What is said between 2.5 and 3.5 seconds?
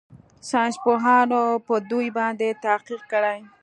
تحقيق کړى.